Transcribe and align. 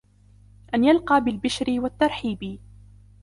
أَنْ 0.73 0.83
يَلْقَى 0.83 1.21
بِالْبِشْرِ 1.23 1.65
وَالتَّرْحِيبِ 1.79 2.59